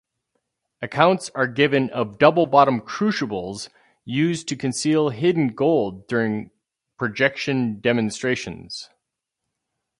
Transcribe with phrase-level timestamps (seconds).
[0.81, 3.69] Accounts are given of double-bottomed crucibles
[4.03, 6.49] used to conceal hidden gold during
[6.97, 8.89] projection demonstrations.